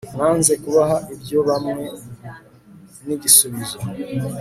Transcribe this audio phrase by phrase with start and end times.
[0.17, 1.83] Nanze kubaha ibyo hamwe
[3.05, 3.77] nigisubizo